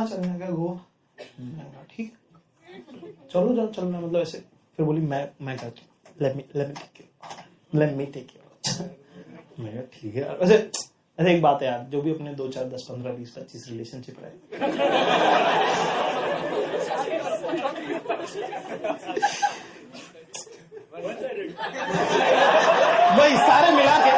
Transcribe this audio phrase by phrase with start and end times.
[0.00, 0.74] कहाँ चलना है क्या गोवा
[1.90, 2.12] ठीक
[3.32, 4.38] चलो जाओ चलना मतलब ऐसे,
[4.78, 5.88] फिर बोली, मैं मैं कहती हूँ
[6.20, 8.40] let me take you
[9.64, 10.56] me ठीक है। वैसे
[11.30, 14.32] एक बात है यार, जो भी अपने दो चार, दस, पंद्रह, बीस, पच्चीस रिलेशनशिप रहे।
[23.18, 24.12] वही, सारे मिला के,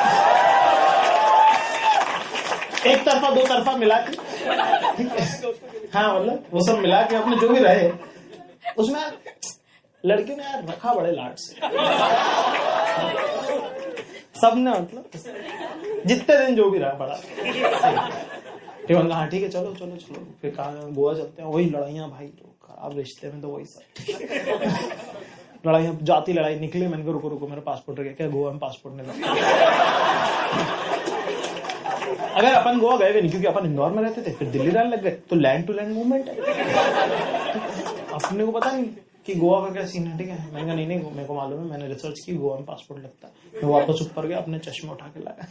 [2.90, 4.12] एक तरफा, दो तरफा मिला के
[5.94, 7.90] है मतलब वो सब मिला के अपने जो भी रहे,
[8.78, 9.00] उसमें
[10.04, 11.54] लड़की ने यार रखा बड़े लाड से।
[14.40, 15.10] सबने मतलब
[16.06, 17.14] जितने दिन जो भी रहा, बड़ा।
[18.86, 22.08] फिर मैंने हाँ ठीक है, चलो चलो चलो। फिर कहा गोवा चलते हैं। वही लड़ाइयाँ,
[22.10, 23.82] भाई तो खराब रिश्ते में तो वही सब।
[25.66, 28.58] लड़ाई जाती लड़ाई निकली, मैंने कहा, रुको रुको, मेरा पासपोर्ट रह गया। क्या गोवा में
[28.58, 29.06] पासपोर्ट नहीं
[32.32, 35.02] अगर अपन गोवा गए नहीं, क्योंकि अपन इंदौर में रहते थे, फिर दिल्ली रहने लग
[35.02, 36.34] गए तो लैंड टू लैंड मूवमेंट है।
[38.12, 38.84] अपने को पता नहीं
[39.26, 40.36] कि गोवा का क्या सीन है, ठीक है?
[40.52, 43.28] मैंने कहा, नहीं नहीं, मेरे को मालूम है, मैंने रिसर्च की, गोवा में पासपोर्ट लगता
[43.28, 45.46] है। मैं वापस ऊपर गया, अपने चश्मे उठा के लाया।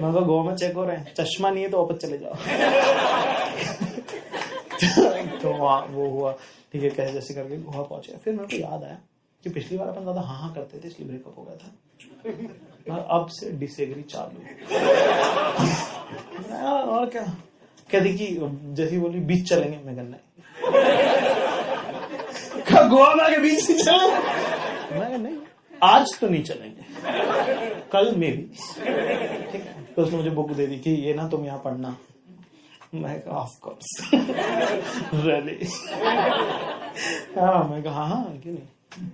[0.00, 2.34] मैं कहा, गोवा में चेक हो रहे हैं। चश्मा नहीं है तो वापस चले जाओ।
[5.42, 6.32] तो वहाँ वो हुआ,
[6.72, 8.98] ठीक है कैसे जैसे करके गोवा पहुँचे। फिर मेरे को याद आया
[9.44, 11.70] कि पिछली बार अपन ज़्यादा हाँ हाँ करते थे, इसलिए ब्रेकअप हो गया था।
[12.90, 14.38] अब से डिसएग्री चालू
[16.92, 17.22] और क्या?
[17.90, 18.26] कहती कि
[18.76, 20.20] जैसी बोली, बीच चलेंगे, मैं नहीं
[22.88, 24.08] गोवा आके बीच नहीं चलो?
[24.98, 25.36] मैं नहीं,
[25.82, 26.82] आज तो नहीं चलेंगे,
[27.92, 28.42] कल में भी।
[29.52, 31.96] ठीक है तो उसने मुझे बुक दे दी कि ये ना तुम यहाँ पढ़ना।
[32.94, 34.10] मैं ऑफ़ कोर्स
[35.14, 35.58] रियली
[37.38, 39.08] हाँ मैं कहा हाँ हाँ क्यों नहीं?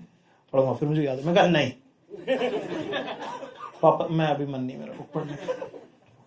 [0.53, 1.73] पढ़ूँगा, फिर मुझे याद है। मैं कहा, नहीं।
[3.83, 5.53] पापा, मैं अभी मन नहीं मेरा पढ़ने का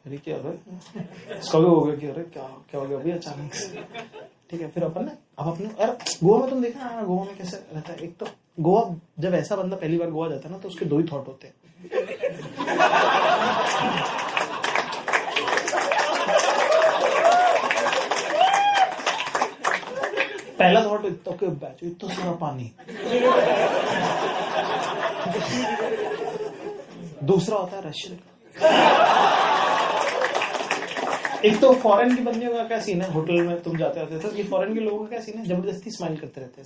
[0.05, 0.41] अरे क्या हो?
[0.43, 3.83] रहा है हो गया कि अरे क्या क्या हो गया अभी अचानक से?
[4.51, 5.91] ठीक है, फिर अपन ने, अब अपने, अरे,
[6.23, 8.27] गोवा में तुम देखा ना गोवा में कैसे रहता है। एक तो
[8.59, 11.27] गोवा, जब ऐसा बंदा पहली बार गोवा जाता है ना तो उसके दो ही थॉट
[11.27, 11.53] होते हैं।
[20.59, 22.71] पहला थॉट इतना के बैच, इतना सारा पानी।
[27.23, 28.17] दूसरा होता है रशियन।
[31.45, 33.11] एक तो फॉरेन के बंदियों का क्या सीन है?
[33.13, 35.45] होटल में तुम जाते आते थे ये फॉरेन के लोगों का क्या सीन है?
[35.45, 36.65] ज़बरदस्ती स्माइल करते रहते हैं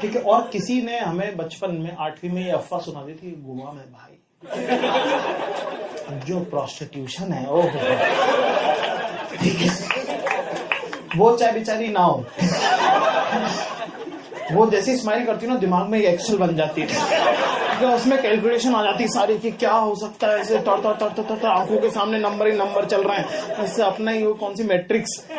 [0.00, 3.30] ठीक है, और किसी ने हमें बचपन में आठवीं में ये अफवाह सुना दी थी
[3.46, 4.14] गोवा में भाई।
[6.26, 7.62] जो प्रोस्टिट्यूशन है ओ
[9.40, 9.70] ठीक है।
[11.16, 12.24] वो चाहे बेचारी ना हो।
[14.52, 16.88] वो जैसी स्माइल करती ना, दिमाग में एक्सल बन जाती है।
[17.80, 20.92] तो उसमें कैलकुलेशन आ जाती है सारी कि क्या हो सकता है ऐसे तर तर
[21.00, 24.22] तर तर तर आँखों के सामने नंबर ही नंबर चल रहे हैं। ऐसे अपना ही
[24.24, 25.16] वो कौन सी मैट्रिक्स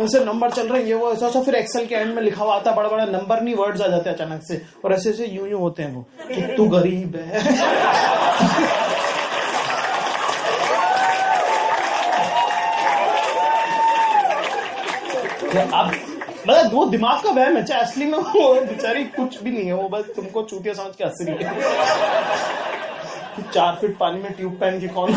[0.00, 2.44] ऐसे नंबर चल रहे हैं, ये वो ऐसा ऐसा फिर एक्सेल के एंड में लिखा
[2.44, 5.26] हुआ आता है बड़ा बड़ा नंबर नहीं वर्ड्स आ जाते अचानक से। और ऐसे ऐसे
[5.26, 7.44] यूँ यूँ होते हैं वो, कि तू गरीब है।
[15.56, 15.90] अब
[16.48, 19.72] मतलब वो दिमाग का वहम है, चाहे असली में वो बेचारी कुछ भी नहीं है,
[19.74, 21.50] वो बस तुमको चूतिया समझ के हंस रही है
[23.54, 25.12] चार फीट पानी में ट्यूब पहन के कौन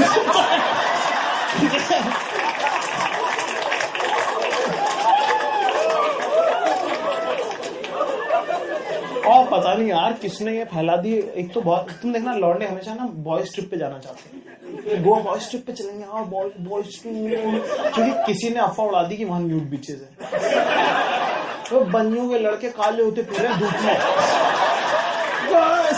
[9.25, 11.13] और पता नहीं यार, किसने ये फैला दी?
[11.13, 15.19] एक तो बहुत, तुम देखना, लौंडे हमेशा ना बॉयज़ ट्रिप पे जाना चाहते हैं। गोवा
[15.21, 19.41] बॉयज़ ट्रिप पे चलेंगे हाँ बॉयज़ बॉयज़ क्योंकि किसी ने अफवाह उड़ा दी कि वहाँ
[19.41, 20.09] न्यूड बीचेज है।
[21.69, 23.97] तो बनियों के लड़के काले होते पूरे धूप में।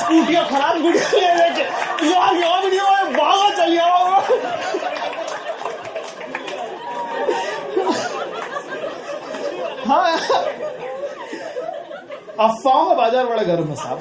[0.02, 1.64] स्कूटियाँ खराब गुड़िया ले लेके
[2.09, 4.00] यार यार वीडियो में भागा चल जाओ
[9.88, 10.12] हाँ।
[12.40, 14.00] अफवाहों का बाज़ार बड़ा गर्म है साहब।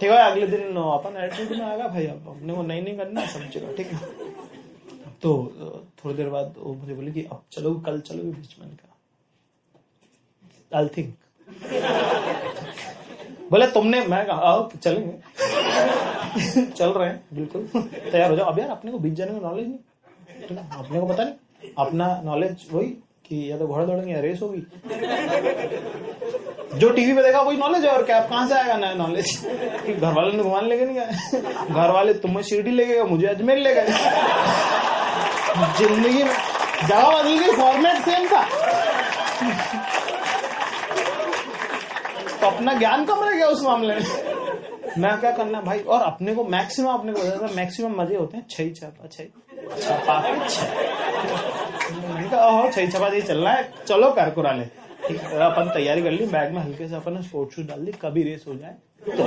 [0.00, 3.20] ठीक है, अगले दिन अपन एटीट्यूड में आएगा भाई, अब अपने को नहीं नहीं करना
[3.20, 3.98] है सब ठीक है?
[5.26, 5.32] तो
[5.98, 10.88] थोड़ी देर बाद वो मुझे बोले कि अब चलो, कल चलो बीच में का आई
[10.96, 11.14] थिंक
[13.50, 15.12] बोले, तुमने, मैं कहा, आओ, चलेंगे।
[16.66, 19.66] चल रहे हैं, बिल्कुल। तैयार हो जाओ। अब यार, अपने को बीच जाने का नॉलेज
[19.66, 21.34] नहीं। है अपने को पता नहीं।
[21.78, 22.88] अपना नॉलेज वही
[23.26, 24.60] कि या तो घोड़ा दौड़ेंगे या रेस होगी।
[26.78, 28.20] जो टीवी पे देखा, वही नॉलेज है, और क्या?
[28.26, 29.46] कहाँ से आएगा नया नॉलेज
[30.00, 31.06] घर वाले ने घुमाने लेके नहीं गए
[31.74, 33.86] घर वाले तुम्हें शिरडी ले गए, मुझे अजमेर ले गए।
[35.56, 36.34] ज़िंदगी में
[36.82, 38.42] जगह बदल गई फॉर्मेट सेम था।
[42.40, 44.02] तो अपना ज्ञान कम रह गया उस मामले में।
[44.98, 45.78] मैं क्या करना भाई?
[45.78, 49.24] और अपने को मैक्सिमम अपने को मैक्सिमम मज़े होते हैं। छह चार छह
[49.80, 50.66] छपा छह
[52.38, 54.64] ओहो छह छपा ये चलना है। चलो कारकुरा ले।
[55.44, 58.44] अपन तैयारी कर ली। बैग में हल्के से अपन स्पोर्ट शूज़ डाल दी। कभी रेस
[58.48, 58.74] हो जाए
[59.08, 59.24] तो।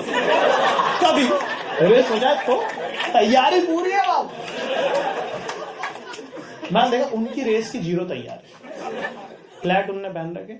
[1.01, 1.27] कभी।
[1.87, 2.55] रेस हो जाए तो
[3.13, 4.31] तैयारी पूरी है बाब
[6.73, 8.51] मैं देखा, उनकी रेस की ज़ीरो तैयार। है
[9.61, 10.53] फ्लैट उनने पहन रखे,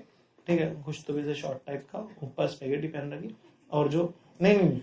[0.46, 3.34] ठीक है कुछ तो वैसे शॉर्ट टाइप का, ऊपर स्पेगेटी पहन रखी,
[3.70, 4.12] और जो,
[4.42, 4.80] नहीं नहीं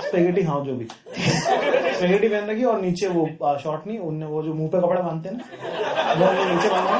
[0.00, 3.26] स्पेगेटी हाँ जो भी। स्पेगेटी पहन रखी, और नीचे वो
[3.62, 5.38] शॉर्ट नहीं, उनने वो जो मुँह पे कपड़ा बांधते ना,
[6.14, 6.98] वो नीचे बांधा।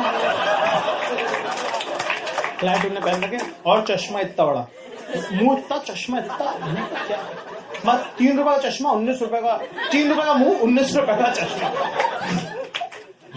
[2.60, 4.66] फ्लैट उनने पहन रखे, और चश्मा इतना बड़ा।
[5.32, 6.52] मुँह इतना, चश्मा इतना
[7.06, 7.18] क्या?
[7.86, 9.56] बस तीन रुपए का चश्मा, उन्नीस रुपए का,
[9.92, 11.68] तीन रुपए का मुँह, उन्नीस रुपए का चश्मा।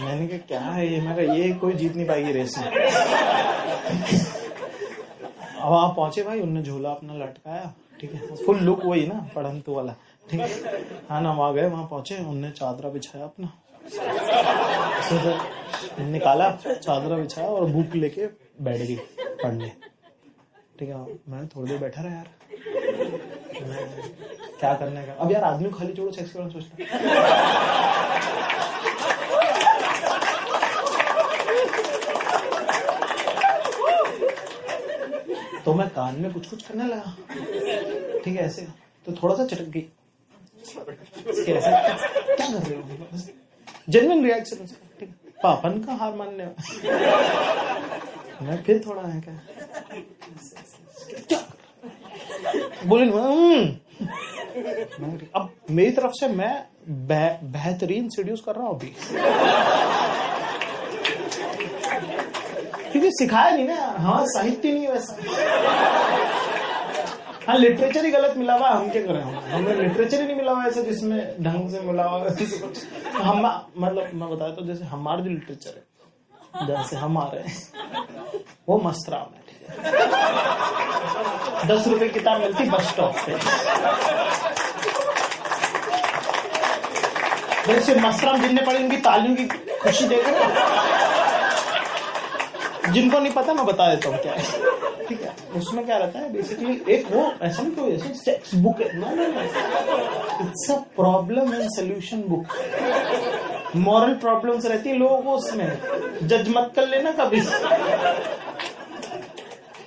[0.00, 1.00] मैंने कहा, क्या है ये?
[1.00, 2.66] मैं कहा, ये कोई जीत नहीं पाएगी रेस में।
[5.56, 8.36] अब वहाँ पहुँचे भाई, उनने झोला अपना लटकाया, ठीक है?
[8.36, 9.94] फुल लुक वही ना, पढ़ंतु वाला,
[10.30, 10.48] ठीक है?
[11.10, 13.52] हाँ ना वहाँ गए, वहाँ पहुँचे, उनने चादरा बिछाया अपना।
[16.00, 18.26] निकाला, चादरा बिछाया और बुक लेके
[18.62, 18.96] बैठ गई
[19.42, 19.72] पढ़ने।
[20.78, 20.94] ठीक है,
[21.28, 22.34] मैं थोड़ी देर बैठा रहा यार।
[24.60, 25.12] क्या करने का?
[25.12, 26.84] अब यार आदमी खाली छोड़ो सेक्स करना सोचता
[35.64, 37.16] तो मैं कान में कुछ कुछ करने लगा।
[38.24, 38.66] ठीक है, ऐसे।
[39.06, 39.86] तो थोड़ा सा चटक गई।
[41.38, 43.18] ऐसे क्या कर रहे हो?
[43.88, 44.66] जेन्युइन रिएक्शन
[45.42, 46.44] पापन का हार मानने
[48.46, 49.40] मैं फिर थोड़ा है क्या?
[52.86, 56.54] बोले "हम्म।" मैं अब मेरी तरफ़ से मैं
[57.08, 58.92] बेहतरीन सीड्यूस कर रहा हूँ अभी।
[62.92, 65.16] क्योंकि सिखाया नहीं ना हाँ साहित्य नहीं वैसा।
[67.48, 69.12] हाँ लिटरेचर ही गलत मिला हुआ हम क्या कर?
[69.12, 72.28] रहे हैं हमें लिटरेचर ही नहीं मिला हुआ ऐसा जिसमें ढंग से मिला हुआ
[73.22, 73.44] हम
[73.78, 75.84] मतलब मैं बताया तो जैसे हमारा जो लिटरेचर है
[76.66, 76.96] जैसे
[78.68, 79.76] वो मस्त राम है ठीक है।
[81.66, 83.32] दस रुपए किताब मिलती बस स्टॉप पे।
[87.66, 89.44] जैसे मस्तराम जिनने पढ़ी उनकी तालियों की
[89.82, 90.44] खुशी देख। रहे
[92.92, 94.42] जिनको नहीं पता, मैं बता देता हूँ क्या है।
[95.08, 98.80] ठीक है, उसमें क्या रहता है बेसिकली एक वो, ऐसा नहीं कोई ऐसा सेक्स बुक
[98.80, 99.24] है। ना ना
[100.42, 102.46] it's a problem and solution book
[103.76, 105.78] moral problems रहती है लोगों को उसमें।
[106.22, 107.40] जज मत कर लेना कभी।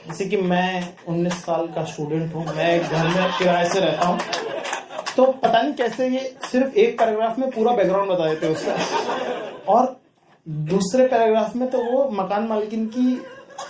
[0.08, 4.20] जैसे कि मैं 19 साल का स्टूडेंट हूँ, मैं घर में किराए से रहता हूँ।
[5.16, 8.76] तो पता नहीं कैसे ये सिर्फ़ एक पैराग्राफ में पूरा बैकग्राउंड बता देते उसका।
[9.68, 10.02] और
[10.50, 13.22] दूसरे पैराग्राफ में तो वो मकान मालकिन की,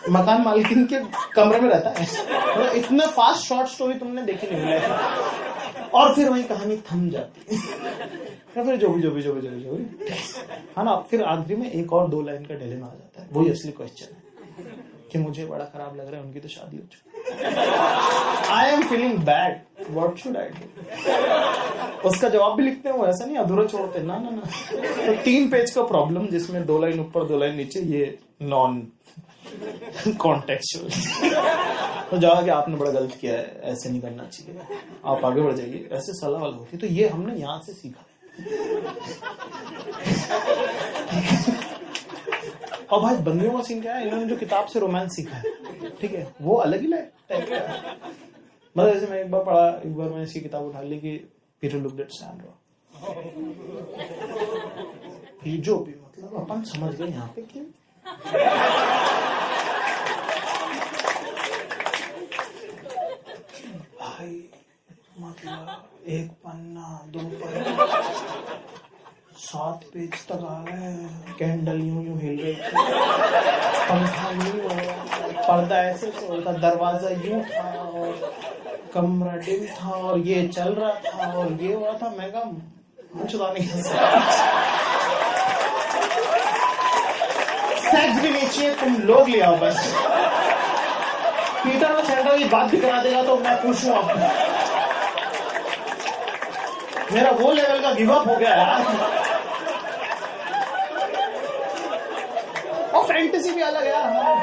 [0.09, 0.95] मकान मालकिन के
[1.35, 4.79] कमरे में रहता है। मतलब इतना फास्ट शॉर्ट स्टोरी तुमने देखी नहीं मिला
[5.93, 7.61] और फिर वही कहानी थम जाती है।
[8.55, 9.83] फिर जो भी जो भी जो भी जो भी जो भी
[10.75, 13.49] हाँ ना, फिर आखिरी में एक और दो लाइन का डिलेमा आ जाता है। वही
[13.51, 14.21] असली क्वेश्चन है
[15.11, 17.09] कि मुझे बड़ा खराब लग रहा है, उनकी तो शादी हो चुकी
[18.53, 19.59] I am feeling bad
[19.91, 24.17] what should I do उसका जवाब भी लिखते हैं, वो ऐसा नहीं, अधूरा छोड़ते ना
[24.19, 24.41] ना ना।
[25.05, 28.81] तो तीन पेज का प्रॉब्लम जिसमें दो लाइन ऊपर, दो लाइन नीचे, ये नॉन
[30.17, 30.89] कॉन्टेक्चुअल
[32.11, 34.59] तो जहाँ कि आपने बड़ा गलत किया है, ऐसे नहीं करना चाहिए।
[35.05, 38.03] आप आगे बढ़ जाइए, ऐसे सलाह वाला होती तो ये हमने यहाँ से सीखा।
[42.91, 44.05] और भाई, बंदियों का सीन क्या है?
[44.05, 45.43] इन्होंने जो किताब से रोमांस सीखा है,
[46.01, 46.33] ठीक है?
[46.41, 46.87] वो अलग ही
[48.75, 51.11] मतलब जैसे मैं एक बार पढ़ा, एक बार मैंने इसकी किताब उठा ली कि
[51.61, 52.53] पीटर लुक एट सैंड्रा
[55.45, 57.59] जो भी मतलब अपन समझ गए यहाँ पे कि
[63.99, 64.49] भाई
[65.19, 67.87] मतलब एक पन्ना, दो पन्ना।
[69.39, 72.69] सात पेज तक आ गए कैंडल यूँ यूँ हिल रही थी
[73.89, 74.57] पंखा यूँ
[75.39, 78.09] पर्दा ऐसे होता दरवाज़ा यूँ था और
[78.93, 82.43] कमरा डिम था और ये चल रहा था और ये हुआ था। मैं कहा
[83.15, 83.67] मुझे तो नहीं
[87.85, 89.77] सेक्स भी नहीं चाहिए, तुम लोग ले आओ बस।
[91.63, 94.57] पीटर और सैंडल की बात भी करा देगा तो मैं पूछूँ आपको।
[97.11, 98.81] मेरा वो लेवल का गिव अप हो गया यार।
[102.95, 104.33] और फैंटेसी भी अलग है यार हमारा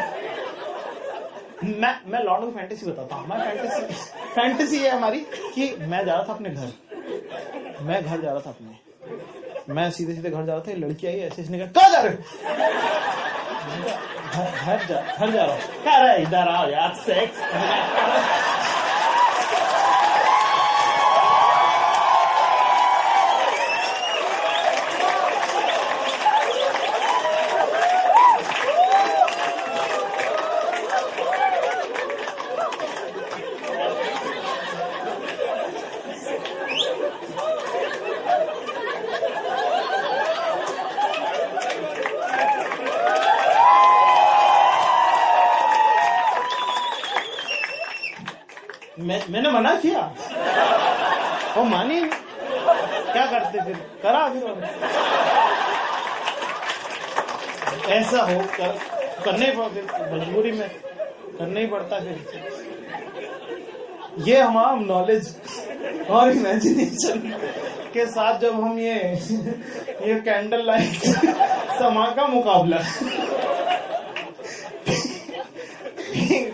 [1.65, 3.95] मैं मैं लॉर्ड ऑफ़ फैंटेसी बताता हूँ। हमारी फैंटेसी
[4.35, 5.21] फैंटेसी है हमारी
[5.55, 6.73] कि मैं जा रहा था अपने घर।
[7.83, 11.21] मैं घर जा रहा था अपने। मैं सीधे सीधे घर जा रहा था लड़की आई
[11.21, 12.15] ऐसे इसने कहा कहा जा रहे
[14.37, 17.39] घर जा घर जा रहा हूँ। कह रहा है इधर आओ यार सेक्स
[49.07, 50.01] मैं मैंने मना किया।
[51.57, 53.77] वो मानी क्या करते फिर?
[54.03, 54.43] करा फिर
[57.93, 58.79] ऐसा हो कर,
[59.25, 59.85] करने फिर
[60.15, 60.69] मजबूरी में
[61.39, 62.17] करना ही पड़ता फिर।
[64.29, 65.35] ये हमारा नॉलेज
[66.11, 67.19] और इमेजिनेशन
[67.95, 68.95] के साथ जब हम ये
[70.07, 71.05] ये कैंडल लाइट
[71.79, 72.79] समा का मुकाबला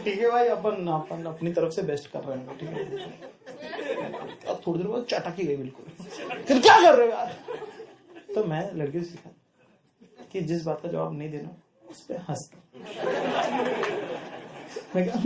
[0.05, 3.31] ठीक है भाई अपन अपन अपनी तरफ़ से बेस्ट कर रहे हैं ठीक है?
[4.49, 7.37] अब थोड़ी देर बाद चटकी गई बिल्कुल। फिर क्या कर रहे हो यार?
[8.35, 9.31] तो मैं लड़के से सीखा
[10.33, 11.57] कि जिस बात का जवाब नहीं देना
[11.91, 12.51] उस पर हंस
[14.97, 15.17] मैं क्या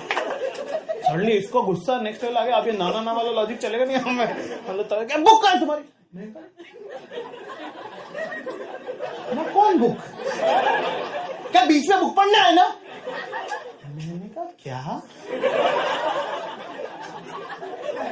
[0.00, 3.96] सडनली इसको गुस्सा नेक्स्ट लेवल आ गया आप ये नाना ना वाला लॉजिक चलेगा नहीं
[3.96, 4.24] हमें?
[4.68, 5.82] मतलब बुक है तुम्हारी।
[6.26, 6.59] कहा,
[9.34, 9.98] ना कौन बुक
[11.52, 12.66] क्या बीच में बुक पढ़ना है ना?
[13.86, 15.00] मैंने कहा, क्या?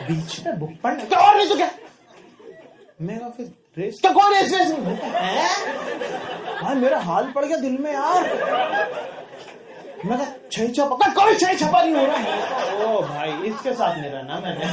[0.09, 1.71] बीच में बुक पढ़ना क्या और नहीं तो क्या
[3.01, 4.73] मैं कहा, फिर रेस क्या, कौन रेस रेस
[6.63, 8.25] भाई मेरा हाल पड़ गया दिल में यार।
[10.05, 12.17] मैं कहा, छह छपा कोई छह छपा नहीं हो रहा
[12.85, 14.67] ओ भाई, इसके साथ नहीं रहना मैंने।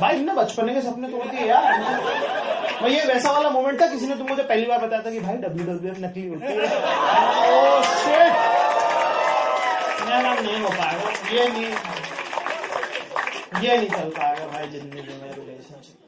[0.00, 1.64] भाई ना बचपने के सपने तोड़ दिए यार।
[2.82, 5.20] मैं ये वैसा वाला मोमेंट था किसी ने तुम मुझे पहली बार बताया था कि
[5.20, 6.52] भाई डब्ल्यू डब्ल्यू एफ़ नकली होती है।
[7.50, 8.32] ओ शिट
[10.40, 11.64] नहीं हो पाएगा। ये नहीं
[13.64, 16.03] ये नहीं चल पाएगा भाई ज़िंदगी में रिलेशनशिप